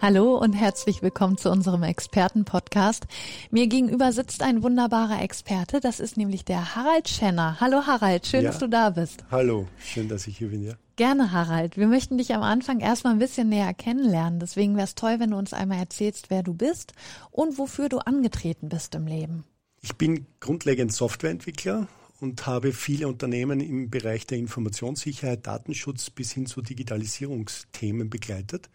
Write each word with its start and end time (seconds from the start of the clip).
Hallo 0.00 0.38
und 0.38 0.52
herzlich 0.52 1.02
willkommen 1.02 1.38
zu 1.38 1.50
unserem 1.50 1.82
Experten-Podcast. 1.82 3.08
Mir 3.50 3.66
gegenüber 3.66 4.12
sitzt 4.12 4.42
ein 4.42 4.62
wunderbarer 4.62 5.20
Experte, 5.20 5.80
das 5.80 5.98
ist 5.98 6.16
nämlich 6.16 6.44
der 6.44 6.76
Harald 6.76 7.08
Schenner. 7.08 7.56
Hallo 7.60 7.84
Harald, 7.84 8.24
schön, 8.24 8.44
ja. 8.44 8.50
dass 8.50 8.60
du 8.60 8.68
da 8.68 8.90
bist. 8.90 9.24
Hallo, 9.32 9.66
schön, 9.84 10.08
dass 10.08 10.28
ich 10.28 10.38
hier 10.38 10.50
bin, 10.50 10.62
ja. 10.62 10.74
Gerne, 10.94 11.32
Harald. 11.32 11.76
Wir 11.76 11.88
möchten 11.88 12.16
dich 12.16 12.32
am 12.32 12.42
Anfang 12.42 12.78
erstmal 12.78 13.14
ein 13.14 13.18
bisschen 13.18 13.48
näher 13.48 13.74
kennenlernen. 13.74 14.38
Deswegen 14.38 14.76
wäre 14.76 14.84
es 14.84 14.94
toll, 14.94 15.16
wenn 15.18 15.32
du 15.32 15.36
uns 15.36 15.52
einmal 15.52 15.78
erzählst, 15.78 16.30
wer 16.30 16.44
du 16.44 16.54
bist 16.54 16.92
und 17.32 17.58
wofür 17.58 17.88
du 17.88 17.98
angetreten 17.98 18.68
bist 18.68 18.94
im 18.94 19.08
Leben. 19.08 19.42
Ich 19.80 19.96
bin 19.96 20.26
grundlegend 20.38 20.92
Softwareentwickler 20.92 21.88
und 22.20 22.46
habe 22.46 22.72
viele 22.72 23.08
Unternehmen 23.08 23.58
im 23.58 23.90
Bereich 23.90 24.28
der 24.28 24.38
Informationssicherheit, 24.38 25.48
Datenschutz 25.48 26.10
bis 26.10 26.30
hin 26.30 26.46
zu 26.46 26.62
Digitalisierungsthemen 26.62 28.08
begleitet 28.10 28.70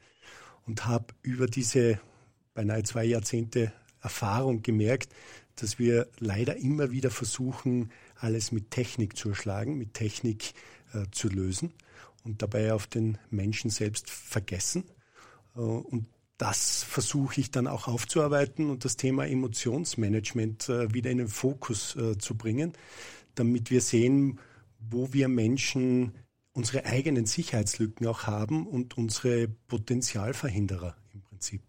und 0.66 0.86
habe 0.86 1.14
über 1.22 1.48
diese 1.48 2.00
beinahe 2.54 2.84
zwei 2.84 3.06
Jahrzehnte 3.06 3.74
Erfahrung 4.02 4.62
gemerkt, 4.62 5.10
dass 5.56 5.80
wir 5.80 6.08
leider 6.20 6.58
immer 6.58 6.92
wieder 6.92 7.10
versuchen, 7.10 7.92
alles 8.16 8.52
mit 8.52 8.72
Technik 8.72 9.18
zu 9.18 9.30
erschlagen, 9.30 9.78
mit 9.78 9.94
Technik 9.94 10.54
äh, 10.94 11.06
zu 11.12 11.30
lösen 11.30 11.74
und 12.24 12.42
dabei 12.42 12.74
auf 12.74 12.88
den 12.88 13.18
Menschen 13.30 13.70
selbst 13.70 14.10
vergessen. 14.10 14.86
Äh, 15.56 15.60
und 15.60 16.08
das 16.38 16.84
versuche 16.84 17.40
ich 17.40 17.52
dann 17.52 17.68
auch 17.68 17.88
aufzuarbeiten 17.88 18.70
und 18.70 18.86
das 18.86 18.98
Thema 18.98 19.28
Emotionsmanagement 19.28 20.70
äh, 20.70 20.94
wieder 20.94 21.12
in 21.12 21.20
den 21.20 21.28
Fokus 21.28 21.96
äh, 21.96 22.18
zu 22.18 22.36
bringen, 22.36 22.74
damit 23.36 23.72
wir 23.72 23.82
sehen, 23.82 24.40
wo 24.80 25.14
wir 25.14 25.28
Menschen 25.28 26.14
unsere 26.54 26.86
eigenen 26.86 27.26
Sicherheitslücken 27.26 28.08
auch 28.08 28.24
haben 28.24 28.68
und 28.68 28.98
unsere 28.98 29.48
Potenzialverhinderer 29.48 30.96
im 31.14 31.22
Prinzip. 31.22 31.62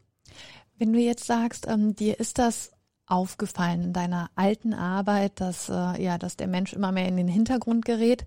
Wenn 0.79 0.93
du 0.93 1.01
jetzt 1.01 1.25
sagst, 1.25 1.67
ähm, 1.69 1.95
dir 1.95 2.21
ist 2.21 2.39
das 2.39 2.71
aufgefallen 3.07 3.83
in 3.83 3.93
deiner 3.93 4.31
alten 4.35 4.75
Arbeit, 4.75 5.41
dass 5.41 5.69
äh, 5.69 6.03
ja, 6.03 6.19
dass 6.19 6.37
der 6.37 6.47
Mensch 6.47 6.73
immer 6.73 6.93
mehr 6.93 7.09
in 7.09 7.17
den 7.17 7.29
Hintergrund 7.29 7.85
gerät. 7.85 8.27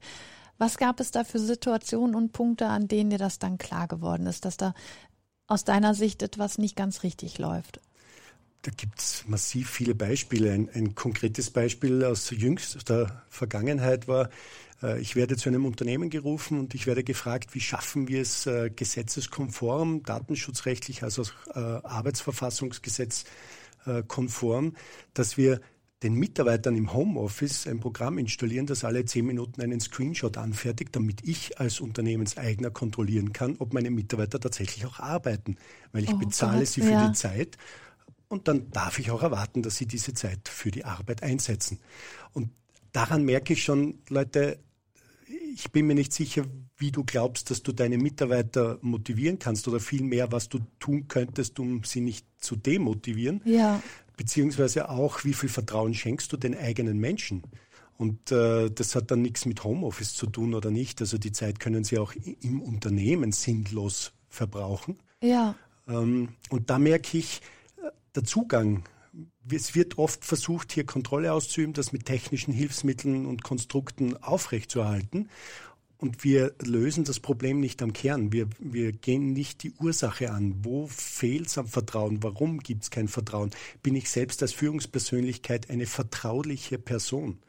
Was 0.58 0.77
gab 0.77 0.99
es 0.99 1.11
da 1.11 1.23
für 1.23 1.39
Situationen 1.39 2.16
und 2.16 2.31
Punkte, 2.31 2.67
an 2.67 2.88
denen 2.88 3.09
dir 3.09 3.19
das 3.19 3.39
dann 3.39 3.58
klar 3.58 3.88
geworden 3.88 4.25
ist, 4.27 4.45
dass 4.45 4.58
da 4.58 4.73
aus 5.47 5.64
deiner 5.64 5.94
Sicht 5.94 6.21
etwas 6.23 6.58
nicht 6.58 6.75
ganz 6.75 7.03
richtig 7.03 7.38
läuft? 7.38 7.80
Da 8.63 8.72
gibt 8.75 9.00
es 9.00 9.23
massiv 9.27 9.69
viele 9.69 9.95
Beispiele. 9.95 10.52
Ein, 10.52 10.69
ein 10.73 10.95
konkretes 10.95 11.50
Beispiel 11.52 12.03
aus 12.03 12.30
jüngster 12.31 13.23
Vergangenheit 13.30 14.08
war, 14.08 14.30
äh, 14.81 14.99
ich 14.99 15.16
werde 15.16 15.38
zu 15.38 15.49
einem 15.49 15.66
Unternehmen 15.66 16.09
gerufen 16.09 16.59
und 16.59 16.75
ich 16.75 16.88
werde 16.88 17.03
gefragt, 17.03 17.55
wie 17.55 17.61
schaffen 17.61 18.08
wir 18.08 18.22
es 18.22 18.45
äh, 18.45 18.69
gesetzeskonform, 18.69 20.03
datenschutzrechtlich, 20.03 21.03
also 21.03 21.23
äh, 21.53 21.59
Arbeitsverfassungsgesetz 21.59 23.25
konform, 24.09 24.75
dass 25.14 25.38
wir 25.38 25.61
den 26.03 26.14
Mitarbeitern 26.14 26.75
im 26.75 26.94
Homeoffice 26.94 27.67
ein 27.67 27.80
Programm 27.80 28.17
installieren, 28.17 28.66
das 28.66 28.83
alle 28.83 29.05
zehn 29.05 29.25
Minuten 29.25 29.61
einen 29.61 29.80
Screenshot 29.80 30.38
anfertigt, 30.38 30.95
damit 30.95 31.23
ich 31.23 31.58
als 31.59 31.80
Unternehmenseigner 31.80 32.69
kontrollieren 32.69 33.31
kann, 33.31 33.55
ob 33.59 33.73
meine 33.73 33.89
Mitarbeiter 33.89 34.42
tatsächlich 34.42 34.86
auch 34.86 34.99
arbeiten, 34.99 35.55
weil 35.94 36.03
ich 36.03 36.14
oh, 36.14 36.17
bezahle 36.17 36.59
Gott, 36.59 36.67
sie 36.67 36.81
für 36.81 36.92
ja. 36.92 37.08
die 37.08 37.14
Zeit 37.14 37.58
und 38.30 38.48
dann 38.48 38.70
darf 38.71 38.99
ich 38.99 39.11
auch 39.11 39.23
erwarten, 39.23 39.64
dass 39.64 39.77
sie 39.77 39.86
diese 39.86 40.14
Zeit 40.14 40.49
für 40.49 40.71
die 40.71 40.86
Arbeit 40.86 41.23
einsetzen. 41.23 41.80
Und 42.33 42.49
daran 42.92 43.23
merke 43.23 43.54
ich 43.54 43.64
schon, 43.64 43.99
Leute, 44.10 44.60
ich 45.54 45.71
bin 45.71 45.88
mir 45.88 45.95
nicht 45.95 46.14
sicher, 46.14 46.45
wie 46.77 46.92
du 46.92 47.04
glaubst, 47.04 47.49
dass 47.49 47.64
du 47.64 47.71
deine 47.71 47.98
Mitarbeiter 47.98 48.77
motivieren 48.82 49.39
kannst 49.39 49.67
oder 49.67 49.80
vielmehr, 49.80 50.32
was 50.32 50.49
du 50.49 50.60
tun 50.80 51.08
könntest, 51.08 51.60
um 51.60 51.83
sie 51.83 52.02
nicht 52.02 52.26
zu 52.37 52.55
demotivieren. 52.55 53.42
Ja. 53.45 53.82
Beziehungsweise 54.16 54.89
auch, 54.89 55.23
wie 55.23 55.33
viel 55.33 55.49
Vertrauen 55.49 55.93
schenkst 55.93 56.32
du 56.32 56.37
den 56.37 56.55
eigenen 56.55 56.99
Menschen? 56.99 57.43
Und 57.98 58.32
äh, 58.32 58.70
das 58.70 58.95
hat 58.95 59.10
dann 59.10 59.23
nichts 59.23 59.45
mit 59.45 59.64
Homeoffice 59.64 60.14
zu 60.14 60.27
tun 60.27 60.54
oder 60.54 60.70
nicht. 60.70 61.02
Also 61.02 61.17
die 61.17 61.32
Zeit 61.32 61.60
können 61.60 61.83
sie 61.83 61.98
auch 61.98 62.14
im 62.42 62.61
Unternehmen 62.61 63.32
sinnlos 63.32 64.14
verbrauchen. 64.30 64.99
Ja. 65.21 65.55
Ähm, 65.87 66.30
und 66.49 66.70
da 66.70 66.77
merke 66.77 67.17
ich, 67.17 67.42
der 68.17 68.26
Zugang 68.26 68.83
es 69.50 69.76
wird 69.76 69.98
oft 69.98 70.26
versucht, 70.26 70.73
hier 70.73 70.86
Kontrolle 70.86 71.32
auszuüben, 71.33 71.73
das 71.73 71.94
mit 71.94 72.05
technischen 72.05 72.54
Hilfsmitteln 72.54 73.26
und 73.26 73.44
Konstrukten 73.44 74.22
aufrechtzuerhalten. 74.22 75.30
Und 76.00 76.23
wir 76.23 76.54
lösen 76.61 77.05
das 77.05 77.20
Problem 77.20 77.60
nicht 77.60 77.82
am 77.82 77.92
Kern. 77.92 78.32
Wir, 78.32 78.48
wir 78.60 78.92
gehen 78.92 79.33
nicht 79.33 79.64
die 79.64 79.72
Ursache 79.80 80.32
an. 80.32 80.64
Wo 80.64 80.88
fehlt 80.88 81.48
es 81.48 81.58
am 81.58 81.67
Vertrauen? 81.67 82.22
Warum 82.22 82.60
gibt 82.60 82.83
es 82.83 82.92
kein 82.92 83.08
Vertrauen? 83.08 83.50
Bin 83.82 83.95
ich 83.95 84.10
selbst 84.10 84.44
als 84.44 84.54
Führungspersönlichkeit 84.54 85.72
eine 85.72 85.88
vertrauliche 85.88 86.78
Person? 86.78 87.39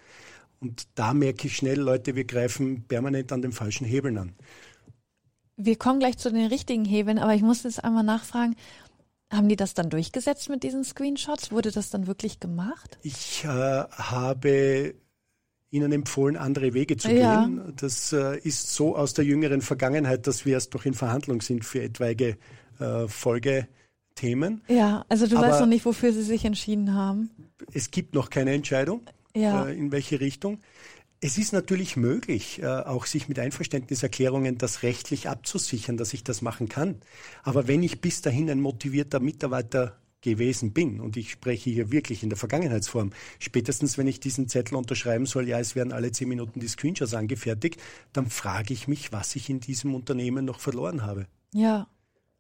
Und 0.61 0.89
da 0.95 1.13
merke 1.13 1.49
ich 1.49 1.57
schnell, 1.57 1.79
Leute, 1.79 2.17
wir 2.17 2.25
greifen 2.25 2.85
permanent 2.85 3.33
an 3.33 3.43
den 3.43 3.53
falschen 3.53 3.87
Hebeln 3.87 4.17
an. 4.17 4.33
Wir 5.57 5.77
kommen 5.77 5.99
gleich 5.99 6.17
zu 6.17 6.33
den 6.33 6.47
richtigen 6.47 6.85
Hebeln, 6.85 7.19
aber 7.19 7.35
ich 7.35 7.43
muss 7.43 7.65
jetzt 7.65 7.85
einmal 7.85 8.05
nachfragen, 8.05 8.57
haben 9.31 9.49
die 9.49 9.57
das 9.57 9.75
dann 9.75 9.91
durchgesetzt 9.91 10.49
mit 10.49 10.63
diesen 10.63 10.85
Screenshots? 10.85 11.51
Wurde 11.53 11.71
das 11.71 11.91
dann 11.91 12.07
wirklich 12.07 12.41
gemacht? 12.41 12.99
Ich 13.03 13.45
äh, 13.45 13.49
habe 13.49 14.95
Ihnen 15.71 15.93
empfohlen, 15.93 16.37
andere 16.37 16.73
Wege 16.73 16.97
zu 16.97 17.13
ja. 17.13 17.45
gehen. 17.45 17.75
Das 17.77 18.13
äh, 18.13 18.39
ist 18.39 18.75
so 18.75 18.97
aus 18.97 19.13
der 19.13 19.25
jüngeren 19.25 19.61
Vergangenheit, 19.61 20.27
dass 20.27 20.47
wir 20.47 20.55
erst 20.55 20.75
doch 20.75 20.87
in 20.87 20.95
Verhandlung 20.95 21.43
sind 21.43 21.65
für 21.65 21.83
etwaige 21.83 22.39
äh, 22.79 23.07
Folgethemen. 23.07 24.63
Ja, 24.69 25.05
also 25.09 25.27
du 25.27 25.37
Aber 25.37 25.49
weißt 25.49 25.61
noch 25.61 25.67
nicht, 25.67 25.85
wofür 25.85 26.13
Sie 26.13 26.23
sich 26.23 26.45
entschieden 26.47 26.95
haben. 26.95 27.31
Es 27.73 27.91
gibt 27.91 28.15
noch 28.15 28.31
keine 28.31 28.53
Entscheidung, 28.53 29.03
ja. 29.37 29.67
äh, 29.67 29.77
in 29.77 29.93
welche 29.93 30.21
Richtung. 30.21 30.61
Es 31.21 31.37
ist 31.37 31.53
natürlich 31.53 31.97
möglich, 31.97 32.63
äh, 32.63 32.67
auch 32.67 33.07
sich 33.07 33.29
mit 33.29 33.41
Einverständniserklärungen 33.41 34.57
das 34.57 34.85
rechtlich 34.85 35.29
abzusichern, 35.29 35.97
dass 35.97 36.15
ich 36.15 36.23
das 36.23 36.43
machen 36.43 36.69
kann. 36.69 37.01
Aber 37.43 37.67
wenn 37.67 37.83
ich 37.83 38.01
bis 38.01 38.23
dahin 38.23 38.49
ein 38.49 38.61
motivierter 38.61 39.19
Mitarbeiter 39.19 39.99
gewesen 40.21 40.73
bin, 40.73 41.01
und 41.01 41.17
ich 41.17 41.33
spreche 41.33 41.71
hier 41.71 41.91
wirklich 41.91 42.23
in 42.23 42.29
der 42.29 42.39
Vergangenheitsform, 42.39 43.11
spätestens 43.41 43.99
wenn 43.99 44.07
ich 44.07 44.21
diesen 44.21 44.49
Zettel 44.49 44.77
unterschreiben 44.77 45.27
soll, 45.27 45.49
ja, 45.49 45.59
es 45.59 45.75
werden 45.75 45.93
alle 45.93 46.13
zehn 46.13 46.29
Minuten 46.29 46.61
die 46.61 46.69
Screenshots 46.69 47.15
angefertigt, 47.15 47.81
dann 48.13 48.31
frage 48.31 48.73
ich 48.73 48.87
mich, 48.87 49.13
was 49.13 49.35
ich 49.35 49.51
in 49.51 49.59
diesem 49.59 49.95
Unternehmen 49.95 50.45
noch 50.45 50.61
verloren 50.61 51.03
habe. 51.03 51.27
Ja, 51.53 51.89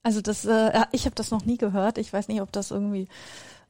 also 0.04 0.20
das, 0.20 0.44
äh, 0.44 0.84
ich 0.92 1.04
habe 1.04 1.16
das 1.16 1.30
noch 1.30 1.44
nie 1.44 1.58
gehört. 1.58 1.98
Ich 1.98 2.12
weiß 2.12 2.28
nicht, 2.28 2.40
ob 2.40 2.52
das 2.52 2.70
irgendwie 2.70 3.08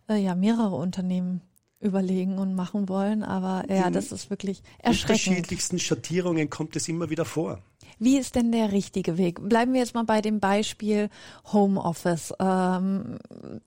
äh, 0.08 0.16
ja 0.16 0.34
mehrere 0.34 0.76
Unternehmen 0.76 1.40
überlegen 1.80 2.38
und 2.38 2.54
machen 2.54 2.88
wollen, 2.88 3.22
aber 3.22 3.64
ja, 3.68 3.86
In 3.86 3.92
das 3.92 4.10
ist 4.10 4.30
wirklich 4.30 4.62
erschreckend. 4.78 5.26
In 5.26 5.32
unterschiedlichsten 5.32 5.78
Schattierungen 5.78 6.50
kommt 6.50 6.74
es 6.76 6.88
immer 6.88 7.10
wieder 7.10 7.24
vor. 7.24 7.62
Wie 7.98 8.18
ist 8.18 8.34
denn 8.34 8.52
der 8.52 8.72
richtige 8.72 9.16
Weg? 9.16 9.48
Bleiben 9.48 9.72
wir 9.72 9.80
jetzt 9.80 9.94
mal 9.94 10.04
bei 10.04 10.20
dem 10.20 10.40
Beispiel 10.40 11.08
Homeoffice. 11.52 12.32
Ähm, 12.40 13.18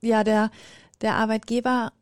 ja, 0.01 0.23
der, 0.23 0.51
der 1.01 1.15
Arbeitgeber 1.15 1.93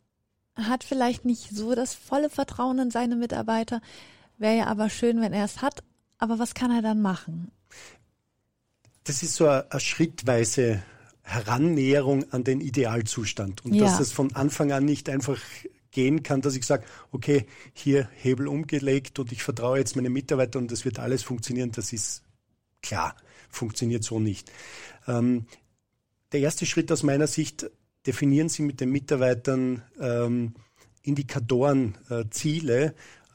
hat 0.56 0.84
vielleicht 0.84 1.26
nicht 1.26 1.50
so 1.56 1.76
das 1.76 1.94
volle 1.94 2.30
Vertrauen 2.30 2.80
in 2.80 2.92
seine 2.92 3.16
Mitarbeiter. 3.16 3.82
Wäre 4.38 4.58
ja 4.58 4.68
aber 4.68 4.90
schön, 4.90 5.22
wenn 5.22 5.34
er 5.34 5.46
es 5.46 5.62
hat. 5.62 5.84
Aber 6.18 6.38
was 6.38 6.54
kann 6.54 6.72
er 6.72 6.82
dann 6.82 7.02
machen? 7.02 7.52
Das 9.06 9.24
ist 9.24 9.36
so 9.36 9.48
eine, 9.48 9.72
eine 9.72 9.80
schrittweise 9.80 10.84
Herannäherung 11.22 12.32
an 12.32 12.44
den 12.44 12.60
Idealzustand 12.60 13.64
und 13.64 13.74
ja. 13.74 13.86
dass 13.86 14.00
es 14.00 14.12
von 14.12 14.36
Anfang 14.36 14.72
an 14.72 14.86
nicht 14.86 15.10
einfach 15.10 15.40
gehen 15.92 16.24
kann, 16.24 16.42
dass 16.42 16.56
ich 16.56 16.66
sage, 16.66 16.86
okay, 17.12 17.46
hier 17.74 18.10
Hebel 18.16 18.48
umgelegt 18.48 19.20
und 19.20 19.32
ich 19.32 19.44
vertraue 19.44 19.80
jetzt 19.80 19.96
meinen 19.96 20.14
Mitarbeitern 20.14 20.64
und 20.64 20.72
das 20.72 20.86
wird 20.86 21.00
alles 21.00 21.24
funktionieren, 21.24 21.72
das 21.72 21.94
ist 21.94 22.24
klar, 22.82 23.16
funktioniert 23.50 24.04
so 24.04 24.20
nicht. 24.20 24.52
Ähm, 25.08 25.46
der 26.32 26.42
erste 26.42 26.66
Schritt 26.66 26.92
aus 26.92 27.04
meiner 27.04 27.28
Sicht, 27.28 27.70
definieren 28.06 28.50
Sie 28.50 28.62
mit 28.62 28.80
den 28.80 28.92
Mitarbeitern 28.92 29.84
ähm, 30.00 30.54
Indikatoren, 31.02 31.98
äh, 32.10 32.26
Ziele, 32.30 32.94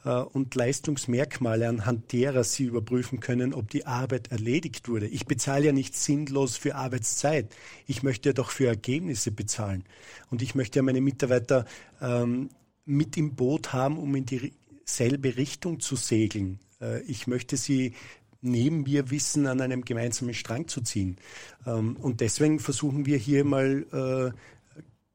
und 0.09 0.53
Leistungsmerkmale, 0.53 1.67
anhand 1.67 2.13
derer 2.13 2.43
Sie 2.43 2.65
überprüfen 2.65 3.19
können, 3.19 3.53
ob 3.53 3.69
die 3.69 3.85
Arbeit 3.87 4.31
erledigt 4.31 4.87
wurde. 4.87 5.07
Ich 5.07 5.25
bezahle 5.25 5.65
ja 5.65 5.71
nicht 5.71 5.95
sinnlos 5.95 6.57
für 6.57 6.75
Arbeitszeit. 6.75 7.55
Ich 7.87 8.03
möchte 8.03 8.29
ja 8.29 8.33
doch 8.33 8.51
für 8.51 8.67
Ergebnisse 8.67 9.31
bezahlen. 9.31 9.83
Und 10.29 10.41
ich 10.41 10.53
möchte 10.53 10.79
ja 10.79 10.83
meine 10.83 11.01
Mitarbeiter 11.01 11.65
ähm, 12.01 12.49
mit 12.85 13.17
im 13.17 13.35
Boot 13.35 13.73
haben, 13.73 13.97
um 13.97 14.13
in 14.15 14.25
die 14.25 14.53
dieselbe 14.85 15.35
Richtung 15.37 15.79
zu 15.79 15.95
segeln. 15.95 16.59
Äh, 16.81 17.01
ich 17.03 17.27
möchte 17.27 17.57
sie 17.57 17.93
neben 18.41 18.83
mir 18.83 19.09
wissen, 19.09 19.47
an 19.47 19.61
einem 19.61 19.83
gemeinsamen 19.83 20.33
Strang 20.33 20.67
zu 20.67 20.81
ziehen. 20.81 21.17
Ähm, 21.65 21.97
und 21.97 22.21
deswegen 22.21 22.59
versuchen 22.59 23.05
wir 23.05 23.17
hier 23.17 23.43
mal 23.43 24.33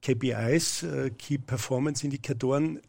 äh, 0.02 0.14
KPIs, 0.14 0.82
äh, 0.82 1.10
Key 1.10 1.38
Performance 1.38 2.04
Indikatoren, 2.04 2.80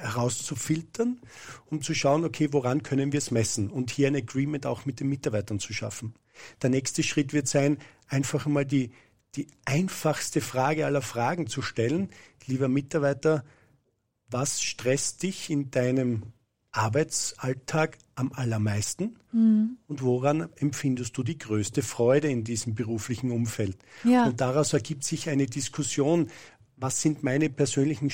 herauszufiltern, 0.00 1.20
um 1.66 1.82
zu 1.82 1.94
schauen, 1.94 2.24
okay, 2.24 2.48
woran 2.52 2.82
können 2.82 3.12
wir 3.12 3.18
es 3.18 3.30
messen 3.30 3.70
und 3.70 3.90
hier 3.90 4.08
ein 4.08 4.16
Agreement 4.16 4.66
auch 4.66 4.86
mit 4.86 5.00
den 5.00 5.08
Mitarbeitern 5.08 5.60
zu 5.60 5.72
schaffen. 5.72 6.14
Der 6.62 6.70
nächste 6.70 7.02
Schritt 7.02 7.32
wird 7.32 7.48
sein, 7.48 7.78
einfach 8.08 8.46
mal 8.46 8.64
die, 8.64 8.92
die 9.34 9.48
einfachste 9.64 10.40
Frage 10.40 10.86
aller 10.86 11.02
Fragen 11.02 11.46
zu 11.46 11.62
stellen. 11.62 12.10
Lieber 12.46 12.68
Mitarbeiter, 12.68 13.44
was 14.30 14.62
stresst 14.62 15.22
dich 15.22 15.50
in 15.50 15.70
deinem 15.70 16.22
Arbeitsalltag 16.70 17.98
am 18.14 18.32
allermeisten 18.32 19.16
mhm. 19.32 19.78
und 19.86 20.02
woran 20.02 20.48
empfindest 20.56 21.16
du 21.16 21.22
die 21.22 21.38
größte 21.38 21.82
Freude 21.82 22.28
in 22.28 22.44
diesem 22.44 22.74
beruflichen 22.74 23.30
Umfeld? 23.30 23.78
Ja. 24.04 24.26
Und 24.26 24.40
daraus 24.40 24.72
ergibt 24.72 25.04
sich 25.04 25.28
eine 25.28 25.46
Diskussion, 25.46 26.30
was 26.76 27.02
sind 27.02 27.22
meine 27.22 27.50
persönlichen 27.50 28.10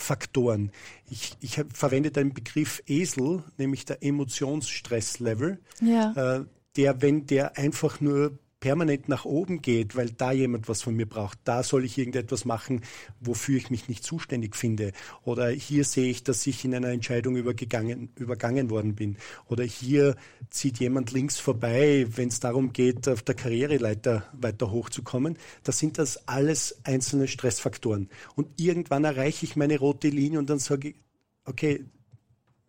Stressfaktoren? 0.00 0.72
Ich, 1.10 1.36
ich 1.40 1.60
verwende 1.72 2.10
den 2.10 2.32
Begriff 2.32 2.82
ESEL, 2.86 3.44
nämlich 3.58 3.84
der 3.84 4.02
Emotionsstresslevel, 4.02 5.60
ja. 5.80 6.38
äh, 6.38 6.44
der, 6.76 7.02
wenn 7.02 7.26
der 7.26 7.56
einfach 7.58 8.00
nur 8.00 8.38
permanent 8.60 9.08
nach 9.08 9.24
oben 9.24 9.62
geht, 9.62 9.96
weil 9.96 10.10
da 10.10 10.32
jemand 10.32 10.68
was 10.68 10.82
von 10.82 10.94
mir 10.94 11.08
braucht. 11.08 11.38
Da 11.44 11.62
soll 11.62 11.84
ich 11.84 11.98
irgendetwas 11.98 12.44
machen, 12.44 12.82
wofür 13.18 13.56
ich 13.56 13.70
mich 13.70 13.88
nicht 13.88 14.04
zuständig 14.04 14.54
finde. 14.54 14.92
Oder 15.24 15.48
hier 15.48 15.84
sehe 15.84 16.10
ich, 16.10 16.22
dass 16.22 16.46
ich 16.46 16.64
in 16.64 16.74
einer 16.74 16.90
Entscheidung 16.90 17.36
übergegangen, 17.36 18.10
übergangen 18.16 18.70
worden 18.70 18.94
bin. 18.94 19.16
Oder 19.48 19.64
hier 19.64 20.14
zieht 20.50 20.78
jemand 20.78 21.10
links 21.12 21.38
vorbei, 21.38 22.06
wenn 22.14 22.28
es 22.28 22.40
darum 22.40 22.72
geht, 22.72 23.08
auf 23.08 23.22
der 23.22 23.34
Karriereleiter 23.34 24.24
weiter 24.32 24.70
hochzukommen. 24.70 25.38
Das 25.64 25.78
sind 25.78 25.98
das 25.98 26.28
alles 26.28 26.80
einzelne 26.84 27.28
Stressfaktoren. 27.28 28.10
Und 28.36 28.48
irgendwann 28.60 29.04
erreiche 29.04 29.46
ich 29.46 29.56
meine 29.56 29.78
rote 29.78 30.08
Linie 30.08 30.38
und 30.38 30.50
dann 30.50 30.58
sage 30.58 30.90
ich, 30.90 30.96
okay, 31.44 31.84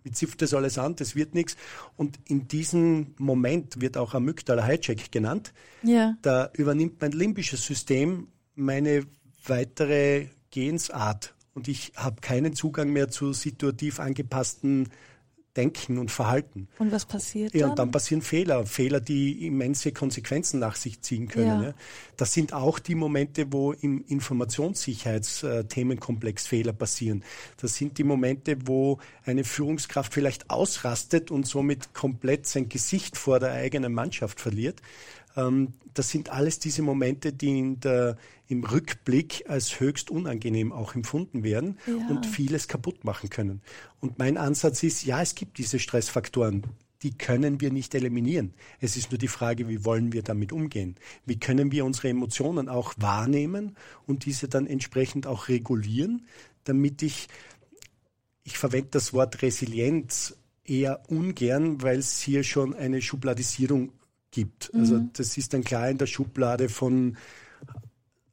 wie 0.03 0.12
zipft 0.12 0.42
das 0.42 0.53
alles 0.53 0.77
an, 0.77 0.95
das 0.95 1.15
wird 1.15 1.36
nichts. 1.36 1.56
Und 1.95 2.19
in 2.25 2.48
diesem 2.48 3.13
Moment 3.18 3.81
wird 3.81 3.98
auch 3.98 4.13
Amygdala 4.13 4.65
Hijack 4.65 5.12
genannt. 5.12 5.53
Ja. 5.83 6.15
Da 6.21 6.50
übernimmt 6.53 7.01
mein 7.01 7.12
limbisches 7.12 7.65
System 7.65 8.27
meine 8.56 9.06
weitere 9.45 10.27
Gehensart 10.51 11.33
und 11.53 11.68
ich 11.68 11.94
habe 11.95 12.21
keinen 12.21 12.53
Zugang 12.53 12.92
mehr 12.92 13.09
zu 13.09 13.33
situativ 13.33 14.00
angepassten 14.00 14.89
Denken 15.57 15.98
und 15.98 16.12
Verhalten. 16.12 16.69
Und 16.80 16.94
was 16.94 17.06
passiert 17.06 17.53
dann? 17.53 17.59
Ja, 17.59 17.68
und 17.68 17.77
dann 17.77 17.92
passieren 17.92 18.21
Fehler, 18.21 18.65
Fehler, 18.65 19.01
die 19.01 19.45
immense 19.45 19.92
Konsequenzen 19.92 20.59
nach 20.59 20.75
sich 20.75 21.01
ziehen 21.01 21.27
können. 21.27 21.62
Ja. 21.62 21.68
Ja. 21.69 21.75
Das 22.15 22.31
sind 22.33 22.53
auch 22.53 22.80
die 22.80 22.95
Momente, 22.95 23.51
wo 23.51 23.74
im 23.74 24.06
Informationssicherheitsthemenkomplex 24.07 26.48
Fehler 26.48 26.71
passieren. 26.71 27.25
Das 27.57 27.75
sind 27.75 27.98
die 27.98 28.06
Momente, 28.06 28.56
wo 28.65 29.00
eine 29.25 29.44
Führungskraft 29.44 30.13
vielleicht 30.13 30.50
ausrastet 30.50 31.31
und 31.31 31.45
somit 31.45 31.94
komplett 31.94 32.48
sein 32.48 32.69
Gesicht 32.69 33.18
vor 33.18 33.42
der 33.42 33.51
eigenen 33.51 33.94
Mannschaft 33.94 34.39
verliert. 34.39 34.81
Ähm, 35.36 35.74
das 35.94 36.10
sind 36.10 36.30
alles 36.30 36.60
diese 36.60 36.81
Momente, 36.81 37.33
die 37.33 37.57
in 37.57 37.80
der, 37.80 38.18
im 38.48 38.63
Rückblick 38.63 39.45
als 39.48 39.80
höchst 39.80 40.10
unangenehm 40.10 40.72
auch 40.72 40.95
empfunden 40.95 41.44
werden 41.44 41.78
ja. 41.86 42.07
und 42.07 42.25
vieles 42.25 42.68
kaputt 42.68 43.04
machen 43.04 43.30
können. 43.30 43.62
Und 44.00 44.19
mein 44.19 44.38
Ansatz 44.38 44.83
ist, 44.83 45.06
ja, 45.06 45.22
es 45.22 45.36
gibt 45.36 45.57
diese 45.57 45.80
Stressfaktoren. 45.80 46.63
Die 47.04 47.18
können 47.18 47.60
wir 47.62 47.72
nicht 47.72 47.95
eliminieren. 47.95 48.54
Es 48.80 48.95
ist 48.95 49.12
nur 49.12 49.18
die 49.18 49.28
Frage, 49.28 49.68
wie 49.68 49.83
wollen 49.83 50.13
wir 50.13 50.22
damit 50.22 50.51
umgehen? 50.51 50.95
Wie 51.25 51.39
können 51.39 51.72
wir 51.72 51.84
unsere 51.84 52.10
Emotionen 52.10 52.69
auch 52.69 52.94
wahrnehmen 52.98 53.75
und 54.06 54.25
diese 54.25 54.48
dann 54.48 54.68
entsprechend 54.68 55.25
auch 55.25 55.48
regulieren, 55.48 56.27
damit 56.63 57.01
ich, 57.01 57.27
ich 58.44 58.57
verwende 58.60 58.89
das 58.92 59.13
Wort 59.13 59.42
Resilienz 59.42 60.36
eher 60.63 61.10
ungern, 61.10 61.81
weil 61.81 61.98
es 61.98 62.22
hier 62.22 62.44
schon 62.44 62.75
eine 62.75 63.01
Schubladisierung 63.01 63.92
gibt. 64.31 64.74
Also 64.74 64.95
mhm. 64.95 65.10
das 65.13 65.38
ist 65.38 65.54
dann 65.54 65.63
klar 65.63 65.89
in 65.89 65.98
der 65.98 66.07
Schublade 66.07 66.69
von 66.69 67.18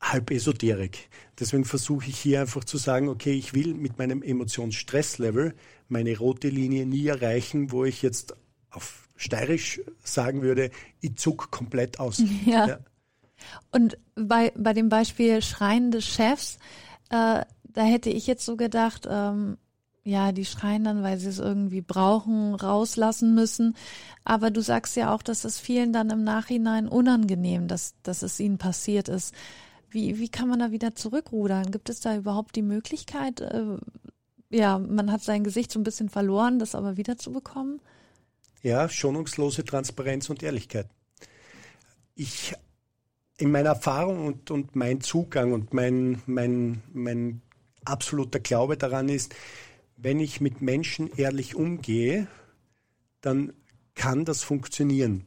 halb 0.01 0.31
Esoterik. 0.31 1.09
Deswegen 1.39 1.65
versuche 1.65 2.09
ich 2.09 2.19
hier 2.19 2.41
einfach 2.41 2.65
zu 2.65 2.79
sagen, 2.79 3.09
okay, 3.09 3.33
ich 3.33 3.53
will 3.55 3.75
mit 3.75 3.99
meinem 3.99 4.23
Emotionsstresslevel 4.23 5.55
meine 5.89 6.17
rote 6.17 6.49
Linie 6.49 6.87
nie 6.87 7.07
erreichen, 7.07 7.73
wo 7.73 7.85
ich 7.85 8.03
jetzt 8.03 8.35
auf 8.71 9.09
steirisch 9.17 9.81
sagen 10.05 10.43
würde, 10.43 10.71
ich 11.01 11.17
zuck 11.17 11.51
komplett 11.51 11.99
aus. 11.99 12.23
Ja. 12.47 12.67
ja. 12.69 12.79
Und 13.73 13.99
bei, 14.15 14.53
bei 14.57 14.73
dem 14.73 14.89
Beispiel 14.89 15.43
Schreien 15.43 15.91
des 15.91 16.07
Chefs, 16.07 16.59
äh, 17.11 17.43
da 17.65 17.83
hätte 17.83 18.11
ich 18.11 18.27
jetzt 18.27 18.45
so 18.45 18.57
gedacht, 18.57 19.07
ähm, 19.11 19.59
ja, 20.09 20.33
die 20.33 20.47
schreien 20.47 20.85
dann, 20.85 21.03
weil 21.03 21.19
sie 21.19 21.29
es 21.29 21.39
irgendwie 21.39 21.83
brauchen, 21.83 22.55
rauslassen 22.55 23.35
müssen. 23.35 23.77
Aber 24.25 24.51
du 24.51 24.63
sagst 24.63 24.97
ja 24.97 25.15
auch, 25.15 25.23
dass 25.23 25.45
es 25.45 25.61
vielen 25.61 25.93
dann 25.93 26.09
im 26.09 26.25
Nachhinein 26.25 26.89
unangenehm, 26.89 27.69
dass, 27.69 27.95
dass 28.03 28.23
es 28.23 28.41
ihnen 28.41 28.57
passiert 28.57 29.09
ist. 29.09 29.35
Wie, 29.91 30.19
wie 30.19 30.31
kann 30.31 30.49
man 30.49 30.61
da 30.61 30.71
wieder 30.71 30.95
zurückrudern? 30.95 31.71
Gibt 31.71 31.91
es 31.91 32.01
da 32.01 32.17
überhaupt 32.17 32.57
die 32.57 32.63
Möglichkeit, 32.63 33.41
äh, 33.41 33.77
ja, 34.51 34.79
man 34.79 35.13
hat 35.13 35.23
sein 35.23 35.45
Gesicht 35.45 35.71
so 35.71 35.79
ein 35.79 35.85
bisschen 35.85 36.09
verloren, 36.09 36.59
das 36.59 36.75
aber 36.75 36.97
wiederzubekommen? 36.97 37.83
Ja, 38.63 38.89
schonungslose 38.89 39.63
Transparenz 39.63 40.31
und 40.31 40.43
Ehrlichkeit. 40.43 40.89
Ich, 42.15 42.55
in 43.37 43.51
meiner 43.51 43.71
Erfahrung 43.71 44.27
und, 44.27 44.51
und 44.51 44.75
mein 44.75 45.03
Zugang 45.03 45.53
und 45.53 45.75
mein, 45.75 46.23
mein, 46.25 46.83
mein 46.95 47.43
absoluter 47.85 48.41
Glaube 48.41 48.79
daran 48.79 49.11
ist, 49.11 49.35
wenn 50.01 50.21
ich 50.21 50.41
mit 50.41 50.63
Menschen 50.63 51.11
ehrlich 51.17 51.57
umgehe, 51.57 52.29
dann 53.21 53.53
kann 53.95 54.25
das 54.25 54.45
funktionieren. 54.45 55.27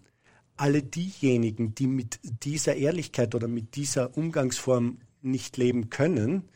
Alle 0.55 0.81
diejenigen, 0.81 1.75
die 1.75 1.87
mit 1.87 2.19
dieser 2.23 2.75
Ehrlichkeit 2.75 3.35
oder 3.35 3.47
mit 3.47 3.75
dieser 3.75 4.17
Umgangsform 4.17 4.99
nicht 5.21 5.57
leben 5.57 5.89
können, 5.89 6.49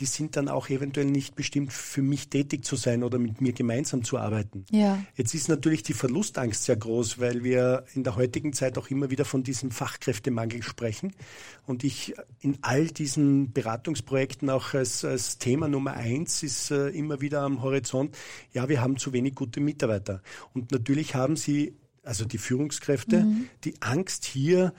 die 0.00 0.06
sind 0.06 0.36
dann 0.36 0.48
auch 0.48 0.68
eventuell 0.68 1.06
nicht 1.06 1.34
bestimmt 1.34 1.72
für 1.72 2.02
mich 2.02 2.28
tätig 2.28 2.64
zu 2.64 2.76
sein 2.76 3.02
oder 3.02 3.18
mit 3.18 3.40
mir 3.40 3.52
gemeinsam 3.52 4.04
zu 4.04 4.18
arbeiten. 4.18 4.64
Ja. 4.70 5.02
Jetzt 5.16 5.34
ist 5.34 5.48
natürlich 5.48 5.82
die 5.82 5.92
Verlustangst 5.92 6.64
sehr 6.64 6.76
groß, 6.76 7.18
weil 7.18 7.42
wir 7.42 7.84
in 7.94 8.04
der 8.04 8.16
heutigen 8.16 8.52
Zeit 8.52 8.78
auch 8.78 8.88
immer 8.88 9.10
wieder 9.10 9.24
von 9.24 9.42
diesem 9.42 9.70
Fachkräftemangel 9.70 10.62
sprechen. 10.62 11.14
Und 11.66 11.84
ich 11.84 12.14
in 12.40 12.58
all 12.62 12.86
diesen 12.86 13.52
Beratungsprojekten 13.52 14.50
auch 14.50 14.74
als, 14.74 15.04
als 15.04 15.38
Thema 15.38 15.68
Nummer 15.68 15.94
eins 15.94 16.42
ist 16.42 16.70
äh, 16.70 16.88
immer 16.88 17.20
wieder 17.20 17.42
am 17.42 17.62
Horizont, 17.62 18.16
ja, 18.52 18.68
wir 18.68 18.80
haben 18.80 18.96
zu 18.96 19.12
wenig 19.12 19.34
gute 19.34 19.60
Mitarbeiter. 19.60 20.22
Und 20.54 20.70
natürlich 20.70 21.14
haben 21.14 21.36
sie, 21.36 21.74
also 22.04 22.24
die 22.24 22.38
Führungskräfte, 22.38 23.24
mhm. 23.24 23.48
die 23.64 23.74
Angst 23.80 24.24
hier, 24.24 24.72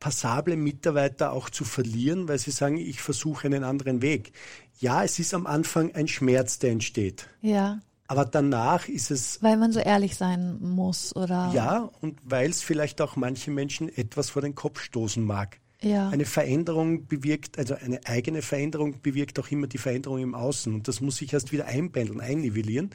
passable 0.00 0.56
Mitarbeiter 0.56 1.32
auch 1.32 1.50
zu 1.50 1.64
verlieren, 1.64 2.28
weil 2.28 2.38
sie 2.38 2.50
sagen, 2.50 2.76
ich 2.76 3.00
versuche 3.00 3.46
einen 3.46 3.64
anderen 3.64 4.02
Weg. 4.02 4.32
Ja, 4.78 5.04
es 5.04 5.18
ist 5.18 5.34
am 5.34 5.46
Anfang 5.46 5.94
ein 5.94 6.08
Schmerz, 6.08 6.58
der 6.58 6.72
entsteht. 6.72 7.28
Ja. 7.40 7.80
Aber 8.06 8.24
danach 8.24 8.88
ist 8.88 9.10
es. 9.10 9.42
Weil 9.42 9.56
man 9.56 9.72
so 9.72 9.80
ehrlich 9.80 10.16
sein 10.16 10.58
muss, 10.60 11.16
oder? 11.16 11.50
Ja, 11.54 11.90
und 12.00 12.18
weil 12.22 12.50
es 12.50 12.62
vielleicht 12.62 13.00
auch 13.00 13.16
manche 13.16 13.50
Menschen 13.50 13.88
etwas 13.88 14.30
vor 14.30 14.42
den 14.42 14.54
Kopf 14.54 14.80
stoßen 14.80 15.24
mag. 15.24 15.58
Ja. 15.80 16.08
Eine 16.08 16.24
Veränderung 16.24 17.06
bewirkt, 17.06 17.58
also 17.58 17.74
eine 17.74 18.00
eigene 18.06 18.42
Veränderung 18.42 19.02
bewirkt 19.02 19.38
auch 19.38 19.50
immer 19.50 19.66
die 19.66 19.78
Veränderung 19.78 20.18
im 20.18 20.34
Außen. 20.34 20.74
Und 20.74 20.88
das 20.88 21.00
muss 21.00 21.16
sich 21.16 21.32
erst 21.32 21.52
wieder 21.52 21.66
einpendeln, 21.66 22.20
einnivellieren. 22.20 22.90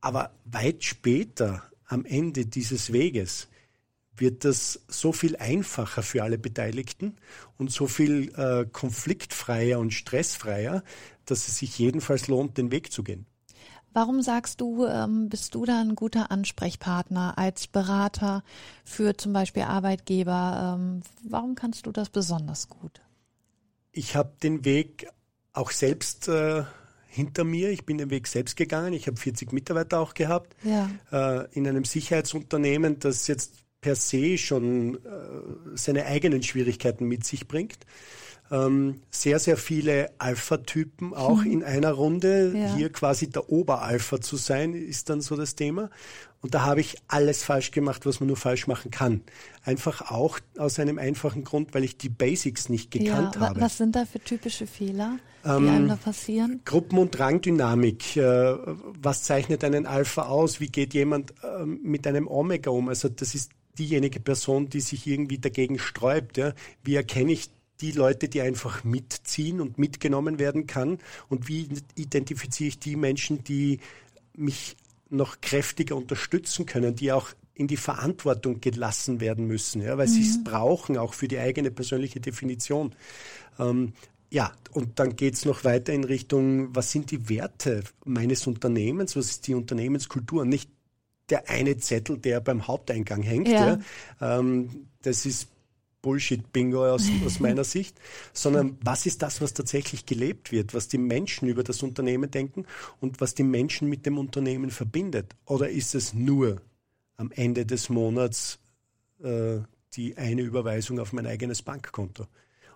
Aber 0.00 0.30
weit 0.44 0.84
später, 0.84 1.62
am 1.86 2.04
Ende 2.04 2.46
dieses 2.46 2.92
Weges, 2.92 3.48
wird 4.18 4.44
das 4.44 4.80
so 4.88 5.12
viel 5.12 5.36
einfacher 5.36 6.02
für 6.02 6.22
alle 6.22 6.38
Beteiligten 6.38 7.16
und 7.58 7.70
so 7.70 7.86
viel 7.86 8.32
äh, 8.36 8.66
konfliktfreier 8.66 9.78
und 9.78 9.92
stressfreier, 9.92 10.82
dass 11.24 11.48
es 11.48 11.58
sich 11.58 11.78
jedenfalls 11.78 12.28
lohnt, 12.28 12.58
den 12.58 12.70
Weg 12.70 12.92
zu 12.92 13.02
gehen. 13.02 13.26
Warum 13.92 14.20
sagst 14.20 14.60
du, 14.60 14.84
ähm, 14.84 15.30
bist 15.30 15.54
du 15.54 15.64
da 15.64 15.80
ein 15.80 15.94
guter 15.94 16.30
Ansprechpartner 16.30 17.38
als 17.38 17.66
Berater 17.66 18.44
für 18.84 19.16
zum 19.16 19.32
Beispiel 19.32 19.62
Arbeitgeber? 19.62 20.76
Ähm, 20.78 21.00
warum 21.22 21.54
kannst 21.54 21.86
du 21.86 21.92
das 21.92 22.10
besonders 22.10 22.68
gut? 22.68 23.00
Ich 23.92 24.14
habe 24.14 24.32
den 24.42 24.66
Weg 24.66 25.08
auch 25.54 25.70
selbst 25.70 26.28
äh, 26.28 26.64
hinter 27.06 27.44
mir. 27.44 27.70
Ich 27.70 27.86
bin 27.86 27.96
den 27.96 28.10
Weg 28.10 28.26
selbst 28.26 28.56
gegangen. 28.56 28.92
Ich 28.92 29.06
habe 29.06 29.16
40 29.16 29.52
Mitarbeiter 29.52 29.98
auch 29.98 30.12
gehabt 30.12 30.54
ja. 30.62 30.90
äh, 31.10 31.48
in 31.52 31.66
einem 31.66 31.86
Sicherheitsunternehmen, 31.86 32.98
das 32.98 33.26
jetzt 33.26 33.54
per 33.86 33.94
se 33.94 34.36
schon 34.36 34.96
äh, 34.96 34.98
seine 35.76 36.06
eigenen 36.06 36.42
Schwierigkeiten 36.42 37.06
mit 37.06 37.24
sich 37.24 37.46
bringt. 37.46 37.78
Ähm, 38.50 39.00
sehr, 39.10 39.38
sehr 39.38 39.56
viele 39.56 40.10
Alpha-Typen 40.18 41.14
auch 41.14 41.44
hm. 41.44 41.52
in 41.52 41.62
einer 41.62 41.92
Runde. 41.92 42.52
Ja. 42.52 42.74
Hier 42.74 42.90
quasi 42.90 43.30
der 43.30 43.48
Oberalpha 43.48 44.20
zu 44.20 44.34
sein, 44.36 44.74
ist 44.74 45.08
dann 45.08 45.20
so 45.20 45.36
das 45.36 45.54
Thema. 45.54 45.88
Und 46.40 46.54
da 46.54 46.62
habe 46.62 46.80
ich 46.80 46.96
alles 47.06 47.44
falsch 47.44 47.70
gemacht, 47.70 48.06
was 48.06 48.18
man 48.18 48.26
nur 48.26 48.36
falsch 48.36 48.66
machen 48.66 48.90
kann. 48.90 49.20
Einfach 49.64 50.10
auch 50.10 50.40
aus 50.58 50.80
einem 50.80 50.98
einfachen 50.98 51.44
Grund, 51.44 51.72
weil 51.72 51.84
ich 51.84 51.96
die 51.96 52.08
Basics 52.08 52.68
nicht 52.68 52.90
gekannt 52.90 53.36
ja, 53.36 53.40
habe. 53.40 53.60
Was 53.60 53.76
sind 53.76 53.94
da 53.94 54.04
für 54.04 54.18
typische 54.18 54.66
Fehler, 54.66 55.18
die 55.44 55.48
ähm, 55.48 55.68
einem 55.68 55.88
da 55.88 55.96
passieren? 55.96 56.60
Gruppen- 56.64 56.98
und 56.98 57.16
Rangdynamik. 57.16 58.16
Äh, 58.16 58.56
was 59.00 59.22
zeichnet 59.22 59.62
einen 59.62 59.86
Alpha 59.86 60.22
aus? 60.22 60.58
Wie 60.58 60.70
geht 60.70 60.92
jemand 60.92 61.34
äh, 61.44 61.64
mit 61.64 62.04
einem 62.08 62.26
Omega 62.26 62.72
um? 62.72 62.88
Also 62.88 63.08
das 63.08 63.36
ist 63.36 63.52
diejenige 63.78 64.20
Person, 64.20 64.68
die 64.68 64.80
sich 64.80 65.06
irgendwie 65.06 65.38
dagegen 65.38 65.78
sträubt. 65.78 66.36
Ja? 66.36 66.54
Wie 66.82 66.94
erkenne 66.94 67.32
ich 67.32 67.50
die 67.80 67.92
Leute, 67.92 68.28
die 68.28 68.40
einfach 68.40 68.84
mitziehen 68.84 69.60
und 69.60 69.78
mitgenommen 69.78 70.38
werden 70.38 70.66
kann? 70.66 70.98
Und 71.28 71.48
wie 71.48 71.68
identifiziere 71.94 72.68
ich 72.68 72.78
die 72.78 72.96
Menschen, 72.96 73.44
die 73.44 73.80
mich 74.34 74.76
noch 75.08 75.40
kräftiger 75.40 75.96
unterstützen 75.96 76.66
können, 76.66 76.96
die 76.96 77.12
auch 77.12 77.30
in 77.54 77.68
die 77.68 77.76
Verantwortung 77.76 78.60
gelassen 78.60 79.20
werden 79.20 79.46
müssen, 79.46 79.80
ja, 79.80 79.96
weil 79.96 80.08
mhm. 80.08 80.12
sie 80.12 80.22
es 80.22 80.44
brauchen, 80.44 80.98
auch 80.98 81.14
für 81.14 81.26
die 81.26 81.38
eigene 81.38 81.70
persönliche 81.70 82.20
Definition. 82.20 82.94
Ähm, 83.58 83.94
ja, 84.30 84.52
und 84.72 84.98
dann 84.98 85.16
geht 85.16 85.34
es 85.34 85.44
noch 85.44 85.64
weiter 85.64 85.92
in 85.92 86.04
Richtung, 86.04 86.74
was 86.74 86.90
sind 86.90 87.10
die 87.10 87.28
Werte 87.28 87.82
meines 88.04 88.46
Unternehmens, 88.46 89.16
was 89.16 89.30
ist 89.30 89.46
die 89.46 89.54
Unternehmenskultur? 89.54 90.44
Nicht 90.44 90.70
der 91.30 91.48
eine 91.48 91.76
Zettel, 91.76 92.18
der 92.18 92.40
beim 92.40 92.66
Haupteingang 92.66 93.22
hängt. 93.22 93.48
Ja. 93.48 93.78
ja. 94.20 94.38
Ähm, 94.38 94.88
das 95.02 95.26
ist 95.26 95.48
Bullshit-Bingo 96.02 96.86
aus, 96.86 97.08
aus 97.24 97.40
meiner 97.40 97.64
Sicht, 97.74 97.98
sondern 98.32 98.78
was 98.80 99.06
ist 99.06 99.22
das, 99.22 99.40
was 99.40 99.54
tatsächlich 99.54 100.06
gelebt 100.06 100.52
wird, 100.52 100.72
was 100.72 100.86
die 100.86 100.98
Menschen 100.98 101.48
über 101.48 101.64
das 101.64 101.82
Unternehmen 101.82 102.30
denken 102.30 102.64
und 103.00 103.20
was 103.20 103.34
die 103.34 103.42
Menschen 103.42 103.88
mit 103.88 104.06
dem 104.06 104.16
Unternehmen 104.16 104.70
verbindet? 104.70 105.34
Oder 105.46 105.68
ist 105.68 105.96
es 105.96 106.14
nur 106.14 106.62
am 107.16 107.32
Ende 107.32 107.66
des 107.66 107.88
Monats 107.88 108.60
äh, 109.22 109.58
die 109.94 110.16
eine 110.16 110.42
Überweisung 110.42 111.00
auf 111.00 111.12
mein 111.12 111.26
eigenes 111.26 111.62
Bankkonto? 111.62 112.26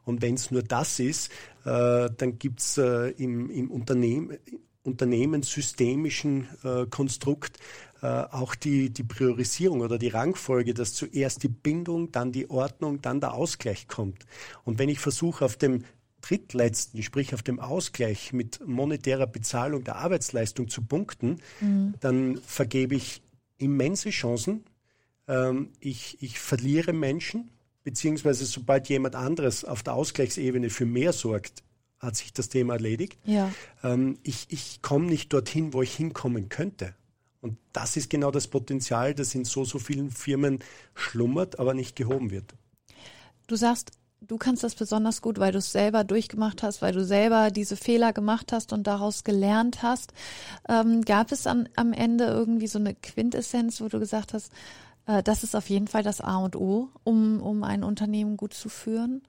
Und 0.05 0.23
wenn 0.23 0.35
es 0.35 0.51
nur 0.51 0.65
das 0.65 0.99
ist, 0.99 1.31
äh, 1.65 2.09
dann 2.17 2.39
gibt 2.39 2.61
es 2.61 2.79
äh, 2.79 3.11
im, 3.11 3.49
im 3.51 3.71
Unternehmen, 3.71 4.39
unternehmenssystemischen 4.83 6.49
äh, 6.65 6.87
Konstrukt 6.87 7.59
äh, 8.03 8.07
auch 8.07 8.55
die, 8.55 8.91
die 8.91 9.05
Priorisierung 9.05 9.81
oder 9.81 9.99
die 9.99 10.09
Rangfolge, 10.09 10.75
dass 10.75 10.95
zuerst 10.95 11.43
die 11.43 11.49
Bindung, 11.49 12.13
dann 12.13 12.33
die 12.33 12.49
Ordnung, 12.51 13.03
dann 13.03 13.21
der 13.21 13.35
Ausgleich 13.35 13.89
kommt. 13.89 14.27
Und 14.65 14.79
wenn 14.79 14.89
ich 14.89 15.01
versuche, 15.01 15.45
auf 15.45 15.57
dem 15.57 15.85
drittletzten, 16.21 17.03
sprich 17.03 17.35
auf 17.35 17.43
dem 17.43 17.61
Ausgleich 17.61 18.33
mit 18.33 18.67
monetärer 18.67 19.27
Bezahlung 19.27 19.85
der 19.85 19.97
Arbeitsleistung 19.97 20.69
zu 20.69 20.83
punkten, 20.83 21.41
mhm. 21.61 21.95
dann 22.01 22.39
vergebe 22.39 22.95
ich 22.95 23.23
immense 23.59 24.11
Chancen. 24.11 24.65
Ähm, 25.29 25.71
ich, 25.81 26.19
ich 26.23 26.39
verliere 26.39 26.93
Menschen, 26.93 27.51
beziehungsweise 27.85 28.45
sobald 28.45 28.89
jemand 28.89 29.15
anderes 29.15 29.65
auf 29.65 29.83
der 29.83 29.95
Ausgleichsebene 29.95 30.71
für 30.71 30.87
mehr 30.87 31.13
sorgt, 31.13 31.63
hat 31.99 32.17
sich 32.17 32.33
das 32.33 32.49
Thema 32.49 32.75
erledigt. 32.75 33.19
Ja. 33.25 33.53
Ähm, 33.83 34.19
ich 34.23 34.47
ich 34.49 34.81
komme 34.83 35.07
nicht 35.07 35.33
dorthin, 35.33 35.75
wo 35.75 35.83
ich 35.83 35.95
hinkommen 35.95 36.49
könnte. 36.49 36.95
Und 37.41 37.59
das 37.73 37.97
ist 37.97 38.11
genau 38.11 38.31
das 38.31 38.49
Potenzial, 38.49 39.15
das 39.15 39.35
in 39.35 39.45
so, 39.45 39.65
so 39.65 39.79
vielen 39.79 40.11
Firmen 40.11 40.59
schlummert, 40.95 41.59
aber 41.59 41.75
nicht 41.75 41.97
gehoben 41.97 42.31
wird. 42.31 42.55
Du 43.47 43.57
sagst, 43.57 43.93
du 44.21 44.37
kannst 44.37 44.63
das 44.63 44.75
besonders 44.75 45.23
gut, 45.23 45.39
weil 45.39 45.53
du 45.53 45.59
es 45.59 45.73
selber 45.73 46.05
durchgemacht 46.05 46.63
hast, 46.63 46.83
weil 46.83 46.93
du 46.93 47.05
selber 47.05 47.51
diese 47.51 47.77
Fehler 47.77 48.13
gemacht 48.13 48.53
hast 48.53 48.73
und 48.73 48.87
daraus 48.87 49.25
gelernt 49.25 49.83
hast. 49.83 50.13
Ähm, 50.69 51.03
gab 51.03 51.33
es 51.33 51.47
an, 51.47 51.69
am 51.77 51.93
Ende 51.93 52.27
irgendwie 52.27 52.67
so 52.67 52.79
eine 52.79 52.95
Quintessenz, 52.95 53.81
wo 53.81 53.89
du 53.89 53.99
gesagt 53.99 54.35
hast, 54.35 54.53
äh, 55.07 55.23
das 55.23 55.43
ist 55.43 55.57
auf 55.57 55.69
jeden 55.71 55.89
Fall 55.89 56.03
das 56.03 56.21
A 56.21 56.37
und 56.39 56.57
O, 56.57 56.91
um, 57.05 57.41
um 57.41 57.65
ein 57.65 57.83
Unternehmen 57.83 58.37
gut 58.37 58.55
zu 58.55 58.69
führen? 58.69 59.23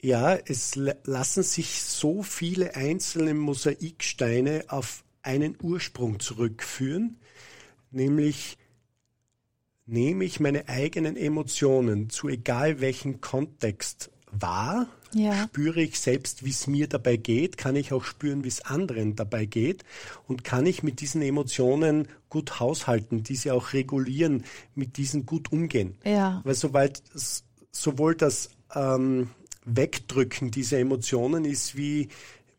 Ja, 0.00 0.34
es 0.34 0.76
lassen 0.76 1.42
sich 1.42 1.82
so 1.82 2.22
viele 2.22 2.76
einzelne 2.76 3.34
Mosaiksteine 3.34 4.66
auf 4.68 5.02
einen 5.28 5.56
Ursprung 5.62 6.20
zurückführen, 6.20 7.18
nämlich 7.90 8.56
nehme 9.84 10.24
ich 10.24 10.40
meine 10.40 10.68
eigenen 10.68 11.16
Emotionen 11.16 12.08
zu 12.08 12.28
egal 12.28 12.80
welchem 12.80 13.20
Kontext 13.20 14.10
wahr, 14.30 14.86
ja. 15.12 15.44
spüre 15.44 15.82
ich 15.82 16.00
selbst, 16.00 16.44
wie 16.44 16.50
es 16.50 16.66
mir 16.66 16.88
dabei 16.88 17.16
geht, 17.16 17.58
kann 17.58 17.76
ich 17.76 17.92
auch 17.92 18.04
spüren, 18.04 18.42
wie 18.42 18.48
es 18.48 18.64
anderen 18.64 19.16
dabei 19.16 19.44
geht 19.44 19.84
und 20.26 20.44
kann 20.44 20.64
ich 20.64 20.82
mit 20.82 21.00
diesen 21.00 21.20
Emotionen 21.20 22.08
gut 22.30 22.58
haushalten, 22.58 23.22
diese 23.22 23.52
auch 23.52 23.74
regulieren, 23.74 24.44
mit 24.74 24.96
diesen 24.96 25.26
gut 25.26 25.52
umgehen. 25.52 25.98
Ja. 26.04 26.40
Weil 26.44 26.54
sobald 26.54 27.02
sowohl 27.70 28.14
das 28.14 28.50
ähm, 28.74 29.28
Wegdrücken 29.66 30.50
dieser 30.50 30.78
Emotionen 30.78 31.44
ist 31.44 31.76
wie 31.76 32.08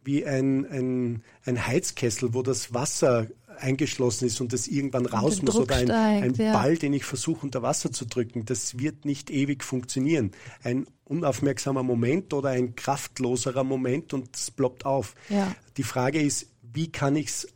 wie 0.09 0.25
ein, 0.25 0.65
ein, 0.65 1.23
ein 1.45 1.67
Heizkessel, 1.67 2.33
wo 2.33 2.41
das 2.41 2.73
Wasser 2.73 3.27
eingeschlossen 3.59 4.25
ist 4.25 4.41
und 4.41 4.53
das 4.53 4.67
irgendwann 4.67 5.05
raus 5.05 5.41
muss 5.43 5.55
oder 5.55 5.75
ein, 5.75 5.85
steigt, 5.85 6.23
ein 6.39 6.45
ja. 6.45 6.53
Ball, 6.53 6.77
den 6.77 6.93
ich 6.93 7.03
versuche 7.03 7.45
unter 7.45 7.61
Wasser 7.61 7.91
zu 7.91 8.05
drücken, 8.05 8.43
das 8.45 8.79
wird 8.79 9.05
nicht 9.05 9.29
ewig 9.29 9.63
funktionieren. 9.63 10.31
Ein 10.63 10.87
unaufmerksamer 11.05 11.83
Moment 11.83 12.33
oder 12.33 12.49
ein 12.49 12.75
kraftloserer 12.75 13.63
Moment 13.63 14.13
und 14.15 14.35
es 14.35 14.49
ploppt 14.49 14.85
auf. 14.85 15.13
Ja. 15.29 15.53
Die 15.77 15.83
Frage 15.83 16.19
ist, 16.19 16.47
wie 16.73 16.91
kann 16.91 17.15
ich 17.15 17.27
es 17.27 17.47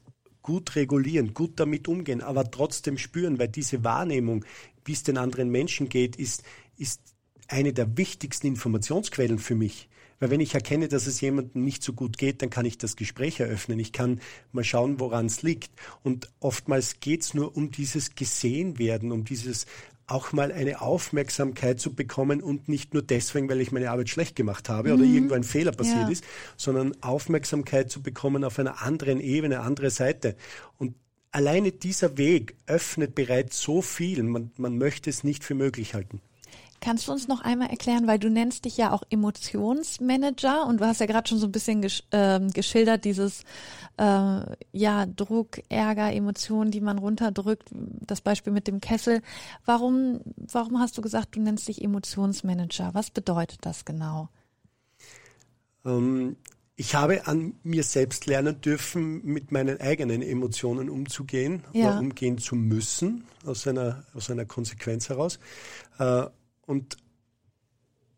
gut 0.44 0.76
regulieren, 0.76 1.34
gut 1.34 1.60
damit 1.60 1.88
umgehen, 1.88 2.22
aber 2.22 2.52
trotzdem 2.52 3.00
spüren, 3.00 3.40
weil 3.40 3.48
diese 3.48 3.84
Wahrnehmung, 3.84 4.46
wie 4.86 4.94
es 4.94 5.02
den 5.02 5.18
anderen 5.18 5.50
Menschen 5.50 5.90
geht, 5.90 6.18
ist, 6.18 6.44
ist 6.78 7.02
eine 7.48 7.74
der 7.74 7.98
wichtigsten 7.98 8.46
Informationsquellen 8.46 9.40
für 9.40 9.56
mich. 9.56 9.90
Weil 10.24 10.30
wenn 10.30 10.40
ich 10.40 10.54
erkenne, 10.54 10.88
dass 10.88 11.06
es 11.06 11.20
jemandem 11.20 11.66
nicht 11.66 11.84
so 11.84 11.92
gut 11.92 12.18
geht, 12.18 12.42
dann 12.42 12.50
kann 12.50 12.66
ich 12.66 12.78
das 12.78 12.96
Gespräch 12.96 13.42
eröffnen. 13.42 13.78
Ich 13.80 13.92
kann 13.92 14.22
mal 14.54 14.64
schauen, 14.64 15.02
woran 15.02 15.26
es 15.26 15.42
liegt. 15.42 15.70
Und 16.02 16.30
oftmals 16.40 17.02
geht 17.02 17.24
es 17.24 17.34
nur 17.34 17.58
um 17.58 17.72
dieses 17.72 18.16
Gesehenwerden, 18.16 19.12
um 19.12 19.26
dieses 19.26 19.66
auch 20.08 20.32
mal 20.32 20.54
eine 20.54 20.80
Aufmerksamkeit 20.80 21.82
zu 21.82 21.94
bekommen 21.94 22.42
und 22.42 22.70
nicht 22.70 22.94
nur 22.94 23.04
deswegen, 23.04 23.50
weil 23.50 23.60
ich 23.60 23.74
meine 23.74 23.92
Arbeit 23.92 24.08
schlecht 24.08 24.38
gemacht 24.38 24.70
habe 24.70 24.94
mhm. 24.94 24.96
oder 24.96 25.04
irgendwo 25.04 25.36
ein 25.36 25.44
Fehler 25.44 25.74
passiert 25.74 26.04
ja. 26.04 26.10
ist, 26.10 26.24
sondern 26.56 26.96
Aufmerksamkeit 27.02 27.92
zu 27.92 28.02
bekommen 28.02 28.46
auf 28.46 28.58
einer 28.60 28.82
anderen 28.82 29.20
Ebene, 29.20 29.60
andere 29.60 29.90
Seite. 29.90 30.38
Und 30.78 30.96
alleine 31.32 31.74
dieser 31.74 32.18
Weg 32.18 32.56
öffnet 32.66 33.14
bereits 33.14 33.60
so 33.60 33.82
viel, 33.82 34.24
man, 34.24 34.52
man 34.56 34.78
möchte 34.78 35.10
es 35.10 35.26
nicht 35.26 35.44
für 35.44 35.54
möglich 35.54 35.94
halten. 35.94 36.22
Kannst 36.84 37.08
du 37.08 37.14
uns 37.14 37.30
noch 37.30 37.40
einmal 37.40 37.70
erklären, 37.70 38.08
weil 38.08 38.20
du 38.20 38.30
nennst 38.30 38.66
dich 38.66 38.76
ja 38.76 38.92
auch 38.92 39.04
Emotionsmanager 39.10 40.68
und 40.68 40.82
du 40.82 40.86
hast 40.86 41.00
ja 41.00 41.06
gerade 41.06 41.30
schon 41.30 41.38
so 41.38 41.48
ein 41.48 41.52
bisschen 41.54 41.82
gesch 41.82 42.04
äh, 42.12 42.42
geschildert, 42.54 43.06
dieses 43.06 43.44
äh, 43.98 44.42
ja 44.74 45.06
Druck, 45.06 45.62
Ärger, 45.70 46.12
Emotionen, 46.12 46.72
die 46.72 46.82
man 46.82 46.98
runterdrückt, 46.98 47.70
das 47.72 48.20
Beispiel 48.20 48.52
mit 48.52 48.68
dem 48.68 48.82
Kessel. 48.82 49.22
Warum, 49.64 50.20
warum 50.36 50.78
hast 50.82 50.98
du 50.98 51.02
gesagt, 51.02 51.38
du 51.38 51.40
nennst 51.40 51.70
dich 51.70 51.82
Emotionsmanager? 51.82 52.90
Was 52.94 53.12
bedeutet 53.12 53.60
das 53.62 53.86
genau? 53.86 54.28
Ähm, 55.86 56.36
ich 56.76 56.96
habe 56.96 57.28
an 57.28 57.54
mir 57.64 57.84
selbst 57.84 58.26
lernen 58.26 58.60
dürfen, 58.60 59.24
mit 59.24 59.54
meinen 59.54 59.80
eigenen 59.80 60.22
Emotionen 60.22 60.90
umzugehen 60.90 61.64
ja. 61.72 61.92
oder 61.92 62.00
umgehen 62.00 62.40
zu 62.40 62.58
müssen, 62.58 63.24
aus 63.46 63.66
einer, 63.68 64.04
aus 64.14 64.30
einer 64.30 64.44
Konsequenz 64.44 65.08
heraus. 65.08 65.40
Äh, 65.98 66.26
und 66.66 66.98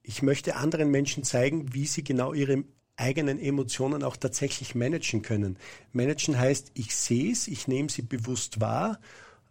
ich 0.03 0.21
möchte 0.21 0.55
anderen 0.55 0.91
Menschen 0.91 1.23
zeigen, 1.23 1.73
wie 1.73 1.87
sie 1.87 2.03
genau 2.03 2.33
ihre 2.33 2.63
eigenen 2.95 3.39
Emotionen 3.39 4.03
auch 4.03 4.15
tatsächlich 4.15 4.75
managen 4.75 5.21
können. 5.21 5.57
Managen 5.91 6.37
heißt, 6.37 6.71
ich 6.75 6.95
sehe 6.95 7.31
es, 7.31 7.47
ich 7.47 7.67
nehme 7.67 7.89
sie 7.89 8.03
bewusst 8.03 8.61
wahr. 8.61 8.99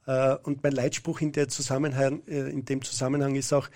Äh, 0.07 0.37
und 0.37 0.63
mein 0.63 0.73
Leitspruch 0.73 1.21
in, 1.21 1.33
der 1.33 1.49
Zusammenhang, 1.49 2.23
äh, 2.27 2.51
in 2.51 2.65
dem 2.65 2.83
Zusammenhang 2.83 3.35
ist 3.35 3.53
auch 3.53 3.69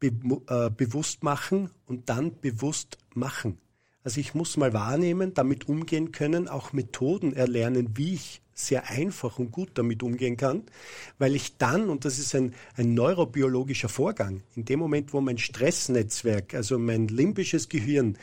be 0.00 0.10
äh, 0.48 0.70
bewusst 0.70 1.22
machen 1.22 1.70
und 1.86 2.08
dann 2.08 2.40
bewusst 2.40 2.98
machen. 3.14 3.58
Also 4.02 4.20
ich 4.20 4.34
muss 4.34 4.56
mal 4.56 4.72
wahrnehmen, 4.72 5.32
damit 5.34 5.68
umgehen 5.68 6.10
können, 6.10 6.48
auch 6.48 6.72
Methoden 6.72 7.32
erlernen, 7.34 7.96
wie 7.96 8.14
ich 8.14 8.42
sehr 8.66 8.88
einfach 8.90 9.38
und 9.38 9.50
gut 9.50 9.70
damit 9.74 10.02
umgehen 10.02 10.36
kann, 10.36 10.62
weil 11.18 11.34
ich 11.34 11.56
dann, 11.56 11.88
und 11.88 12.04
das 12.04 12.18
ist 12.18 12.34
ein, 12.34 12.54
ein 12.76 12.94
neurobiologischer 12.94 13.88
Vorgang, 13.88 14.42
in 14.56 14.64
dem 14.64 14.78
Moment, 14.78 15.12
wo 15.12 15.20
mein 15.20 15.38
Stressnetzwerk, 15.38 16.54
also 16.54 16.78
mein 16.78 17.08
limbisches 17.08 17.68
Gehirn, 17.68 18.16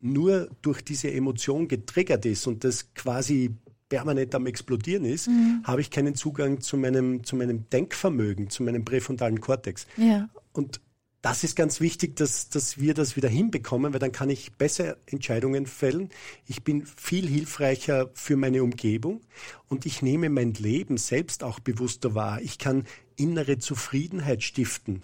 nur 0.00 0.48
durch 0.62 0.82
diese 0.82 1.12
Emotion 1.12 1.68
getriggert 1.68 2.26
ist 2.26 2.46
und 2.46 2.64
das 2.64 2.92
quasi 2.94 3.54
permanent 3.88 4.34
am 4.34 4.46
Explodieren 4.46 5.04
ist, 5.04 5.28
mhm. 5.28 5.60
habe 5.64 5.82
ich 5.82 5.90
keinen 5.90 6.14
Zugang 6.14 6.60
zu 6.60 6.76
meinem, 6.76 7.24
zu 7.24 7.36
meinem 7.36 7.68
Denkvermögen, 7.70 8.48
zu 8.48 8.62
meinem 8.62 8.84
präfrontalen 8.84 9.40
Kortex. 9.40 9.86
Ja. 9.98 10.28
Und 10.52 10.80
das 11.22 11.44
ist 11.44 11.54
ganz 11.54 11.80
wichtig, 11.80 12.16
dass, 12.16 12.48
dass 12.48 12.78
wir 12.78 12.94
das 12.94 13.16
wieder 13.16 13.28
hinbekommen, 13.28 13.92
weil 13.92 14.00
dann 14.00 14.10
kann 14.10 14.28
ich 14.28 14.52
besser 14.54 14.96
Entscheidungen 15.06 15.66
fällen. 15.66 16.10
Ich 16.48 16.64
bin 16.64 16.84
viel 16.84 17.28
hilfreicher 17.28 18.10
für 18.14 18.36
meine 18.36 18.62
Umgebung 18.64 19.20
und 19.68 19.86
ich 19.86 20.02
nehme 20.02 20.28
mein 20.30 20.52
Leben 20.54 20.98
selbst 20.98 21.44
auch 21.44 21.60
bewusster 21.60 22.16
wahr. 22.16 22.40
Ich 22.42 22.58
kann 22.58 22.86
innere 23.16 23.58
Zufriedenheit 23.58 24.42
stiften. 24.42 25.02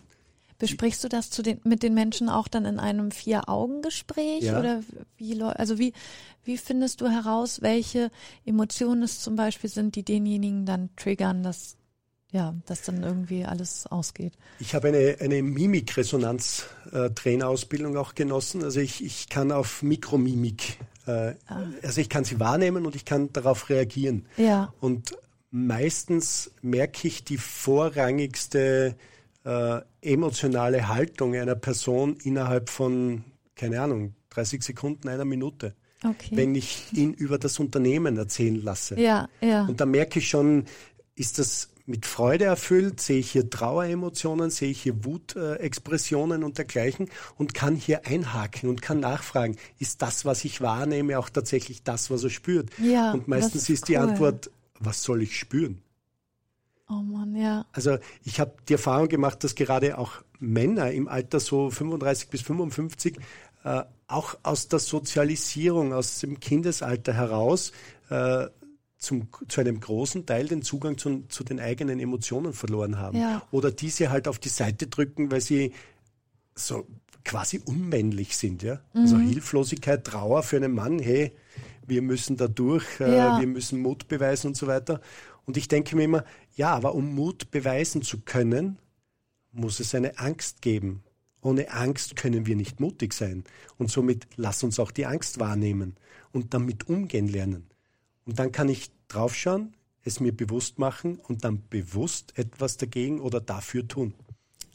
Besprichst 0.58 1.04
du 1.04 1.08
das 1.08 1.30
zu 1.30 1.42
den, 1.42 1.60
mit 1.62 1.84
den 1.84 1.94
Menschen 1.94 2.28
auch 2.28 2.48
dann 2.48 2.64
in 2.64 2.80
einem 2.80 3.12
Vier-Augen-Gespräch? 3.12 4.42
Ja. 4.42 4.58
Oder 4.58 4.82
wie, 5.16 5.40
also 5.40 5.78
wie, 5.78 5.92
wie 6.42 6.58
findest 6.58 7.00
du 7.00 7.08
heraus, 7.08 7.62
welche 7.62 8.10
Emotionen 8.44 9.04
es 9.04 9.20
zum 9.20 9.36
Beispiel 9.36 9.70
sind, 9.70 9.94
die 9.94 10.02
denjenigen 10.02 10.66
dann 10.66 10.90
triggern, 10.96 11.44
dass, 11.44 11.77
ja, 12.30 12.54
dass 12.66 12.82
dann 12.82 13.02
irgendwie 13.02 13.44
alles 13.44 13.86
ausgeht? 13.86 14.34
Ich 14.58 14.74
habe 14.74 14.88
eine, 14.88 15.16
eine 15.20 15.42
Mimikresonanz-Trainerausbildung 15.42 17.96
auch 17.96 18.14
genossen. 18.14 18.62
Also 18.62 18.80
ich, 18.80 19.02
ich 19.04 19.28
kann 19.28 19.52
auf 19.52 19.82
Mikromimik, 19.82 20.78
äh, 21.06 21.34
also 21.82 22.00
ich 22.00 22.08
kann 22.08 22.24
sie 22.24 22.40
wahrnehmen 22.40 22.86
und 22.86 22.96
ich 22.96 23.04
kann 23.04 23.32
darauf 23.32 23.68
reagieren. 23.70 24.26
Ja. 24.36 24.72
Und 24.80 25.16
meistens 25.50 26.50
merke 26.60 27.08
ich 27.08 27.24
die 27.24 27.38
vorrangigste 27.38 28.94
äh, 29.44 29.80
emotionale 30.02 30.88
Haltung 30.88 31.34
einer 31.34 31.54
Person 31.54 32.18
innerhalb 32.22 32.68
von, 32.68 33.24
keine 33.54 33.80
Ahnung, 33.80 34.14
30 34.30 34.62
Sekunden, 34.62 35.08
einer 35.08 35.24
Minute. 35.24 35.74
Okay. 36.04 36.36
Wenn 36.36 36.54
ich 36.54 36.92
ihn 36.92 37.12
über 37.12 37.38
das 37.38 37.58
Unternehmen 37.58 38.18
erzählen 38.18 38.62
lasse. 38.62 39.00
Ja, 39.00 39.28
ja. 39.40 39.64
Und 39.64 39.80
da 39.80 39.86
merke 39.86 40.20
ich 40.20 40.28
schon, 40.28 40.66
ist 41.16 41.40
das 41.40 41.70
mit 41.88 42.06
Freude 42.06 42.44
erfüllt, 42.44 43.00
sehe 43.00 43.18
ich 43.18 43.30
hier 43.30 43.48
Traueremotionen, 43.48 44.50
sehe 44.50 44.70
ich 44.70 44.82
hier 44.82 45.04
Wutexpressionen 45.04 46.44
und 46.44 46.58
dergleichen 46.58 47.08
und 47.36 47.54
kann 47.54 47.74
hier 47.74 48.06
einhaken 48.06 48.68
und 48.68 48.82
kann 48.82 49.00
nachfragen, 49.00 49.56
ist 49.78 50.02
das, 50.02 50.24
was 50.24 50.44
ich 50.44 50.60
wahrnehme, 50.60 51.18
auch 51.18 51.30
tatsächlich 51.30 51.82
das, 51.82 52.10
was 52.10 52.24
er 52.24 52.30
spürt? 52.30 52.70
Ja, 52.78 53.12
und 53.12 53.26
meistens 53.26 53.62
ist 53.62 53.70
ist 53.70 53.88
die 53.88 53.94
cool. 53.94 54.02
Antwort, 54.02 54.50
was 54.78 55.02
soll 55.02 55.22
ich 55.22 55.38
spüren? 55.38 55.82
Oh 56.90 57.02
Mann, 57.02 57.34
ja. 57.34 57.66
Also 57.72 57.98
ich 58.24 58.40
habe 58.40 58.52
die 58.68 58.74
Erfahrung 58.74 59.08
gemacht, 59.08 59.42
dass 59.44 59.54
gerade 59.54 59.98
auch 59.98 60.22
Männer 60.38 60.90
im 60.92 61.08
Alter 61.08 61.40
so 61.40 61.70
35 61.70 62.28
bis 62.28 62.42
55 62.42 63.18
äh, 63.64 63.82
auch 64.06 64.36
aus 64.42 64.68
der 64.68 64.78
Sozialisierung, 64.78 65.92
aus 65.92 66.20
dem 66.20 66.40
Kindesalter 66.40 67.12
heraus 67.12 67.72
äh, 68.10 68.46
zum, 68.98 69.28
zu 69.48 69.60
einem 69.60 69.80
großen 69.80 70.26
Teil 70.26 70.48
den 70.48 70.62
Zugang 70.62 70.98
zu, 70.98 71.22
zu 71.28 71.44
den 71.44 71.60
eigenen 71.60 72.00
Emotionen 72.00 72.52
verloren 72.52 72.98
haben. 72.98 73.18
Ja. 73.18 73.42
Oder 73.52 73.70
diese 73.70 74.10
halt 74.10 74.26
auf 74.28 74.38
die 74.38 74.48
Seite 74.48 74.88
drücken, 74.88 75.30
weil 75.30 75.40
sie 75.40 75.72
so 76.54 76.86
quasi 77.24 77.60
unmännlich 77.64 78.36
sind. 78.36 78.62
Ja? 78.62 78.80
Also 78.94 79.16
Mhm. 79.16 79.28
Hilflosigkeit, 79.28 80.04
Trauer 80.04 80.42
für 80.42 80.56
einen 80.56 80.72
Mann, 80.72 80.98
hey, 80.98 81.32
wir 81.86 82.02
müssen 82.02 82.36
da 82.36 82.48
durch, 82.48 82.84
äh, 83.00 83.16
Ja. 83.16 83.38
wir 83.40 83.46
müssen 83.46 83.80
Mut 83.80 84.08
beweisen 84.08 84.48
und 84.48 84.56
so 84.56 84.66
weiter. 84.66 85.00
Und 85.46 85.56
ich 85.56 85.68
denke 85.68 85.96
mir 85.96 86.04
immer, 86.04 86.24
ja, 86.56 86.74
aber 86.74 86.94
um 86.94 87.14
Mut 87.14 87.50
beweisen 87.50 88.02
zu 88.02 88.18
können, 88.20 88.78
muss 89.52 89.80
es 89.80 89.94
eine 89.94 90.18
Angst 90.18 90.60
geben. 90.60 91.02
Ohne 91.40 91.70
Angst 91.70 92.16
können 92.16 92.46
wir 92.46 92.56
nicht 92.56 92.80
mutig 92.80 93.14
sein. 93.14 93.44
Und 93.78 93.90
somit 93.90 94.26
lass 94.36 94.62
uns 94.64 94.78
auch 94.80 94.90
die 94.90 95.06
Angst 95.06 95.38
wahrnehmen 95.38 95.96
und 96.32 96.52
damit 96.52 96.88
umgehen 96.88 97.28
lernen. 97.28 97.68
Und 98.28 98.38
dann 98.38 98.52
kann 98.52 98.68
ich 98.68 98.90
draufschauen, 99.08 99.74
es 100.04 100.20
mir 100.20 100.36
bewusst 100.36 100.78
machen 100.78 101.18
und 101.28 101.44
dann 101.44 101.66
bewusst 101.70 102.38
etwas 102.38 102.76
dagegen 102.76 103.20
oder 103.20 103.40
dafür 103.40 103.88
tun. 103.88 104.12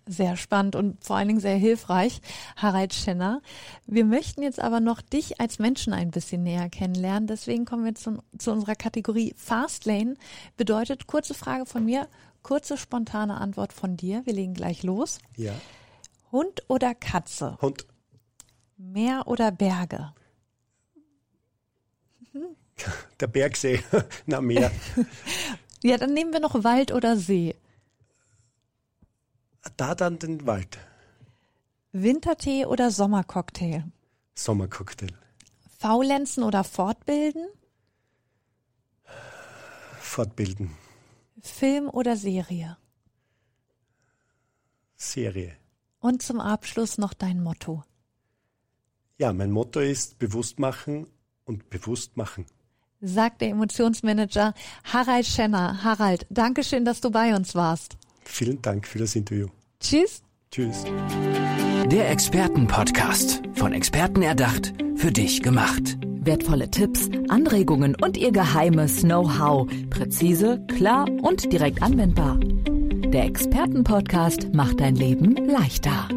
Sehr 0.07 0.35
spannend 0.35 0.75
und 0.75 1.01
vor 1.05 1.15
allen 1.15 1.29
Dingen 1.29 1.39
sehr 1.39 1.55
hilfreich, 1.55 2.19
Harald 2.57 2.93
Schenner. 2.93 3.41
Wir 3.85 4.05
möchten 4.05 4.41
jetzt 4.41 4.59
aber 4.59 4.79
noch 4.79 5.01
dich 5.01 5.39
als 5.39 5.59
Menschen 5.59 5.93
ein 5.93 6.09
bisschen 6.09 6.41
näher 6.41 6.67
kennenlernen. 6.67 7.27
Deswegen 7.27 7.63
kommen 7.63 7.85
wir 7.85 7.95
zu, 7.95 8.21
zu 8.37 8.51
unserer 8.51 8.75
Kategorie 8.75 9.33
Fastlane. 9.37 10.15
Bedeutet 10.57 11.05
kurze 11.05 11.35
Frage 11.35 11.67
von 11.67 11.85
mir, 11.85 12.09
kurze 12.41 12.75
spontane 12.75 13.39
Antwort 13.39 13.71
von 13.71 13.95
dir. 13.95 14.25
Wir 14.25 14.33
legen 14.33 14.55
gleich 14.55 14.81
los. 14.81 15.19
Ja. 15.37 15.53
Hund 16.31 16.63
oder 16.67 16.95
Katze? 16.95 17.55
Und 17.61 17.85
Meer 18.77 19.27
oder 19.27 19.51
Berge? 19.51 20.11
der 23.19 23.27
Bergsee, 23.27 23.83
na 24.25 24.41
mehr. 24.41 24.71
Ja, 25.85 25.97
dann 25.97 26.13
nehmen 26.13 26.31
wir 26.31 26.39
noch 26.39 26.63
Wald 26.63 26.93
oder 26.93 27.17
See. 27.17 27.57
Da 29.75 29.95
dann 29.95 30.17
den 30.17 30.47
Wald. 30.47 30.77
Wintertee 31.91 32.65
oder 32.65 32.89
Sommercocktail? 32.89 33.83
Sommercocktail. 34.33 35.11
Faulenzen 35.79 36.43
oder 36.43 36.63
Fortbilden? 36.63 37.45
Fortbilden. 39.99 40.71
Film 41.41 41.89
oder 41.89 42.15
Serie? 42.15 42.77
Serie. 44.95 45.57
Und 45.99 46.21
zum 46.21 46.39
Abschluss 46.39 46.97
noch 46.97 47.13
dein 47.13 47.43
Motto. 47.43 47.83
Ja, 49.17 49.33
mein 49.33 49.51
Motto 49.51 49.81
ist 49.81 50.17
bewusst 50.17 50.59
machen 50.59 51.07
und 51.43 51.69
bewusst 51.69 52.15
machen. 52.15 52.45
Sagt 53.03 53.41
der 53.41 53.49
Emotionsmanager 53.49 54.53
Harald 54.91 55.25
Schenner. 55.25 55.83
Harald, 55.83 56.25
danke 56.29 56.63
schön, 56.63 56.85
dass 56.85 57.01
du 57.01 57.11
bei 57.11 57.35
uns 57.35 57.53
warst. 57.53 57.97
Vielen 58.23 58.61
Dank 58.61 58.87
für 58.87 58.99
das 58.99 59.15
Interview. 59.15 59.47
Tschüss. 59.79 60.23
Tschüss. 60.49 60.83
Der 61.91 62.09
Expertenpodcast. 62.09 63.41
Von 63.53 63.73
Experten 63.73 64.21
erdacht, 64.21 64.73
für 64.95 65.11
dich 65.11 65.43
gemacht. 65.43 65.97
Wertvolle 66.01 66.71
Tipps, 66.71 67.09
Anregungen 67.27 67.95
und 68.01 68.17
ihr 68.17 68.31
geheimes 68.31 69.01
Know-how. 69.01 69.67
Präzise, 69.89 70.65
klar 70.67 71.07
und 71.21 71.51
direkt 71.51 71.81
anwendbar. 71.81 72.39
Der 72.39 73.25
Expertenpodcast 73.25 74.53
macht 74.53 74.79
dein 74.79 74.95
Leben 74.95 75.35
leichter. 75.35 76.07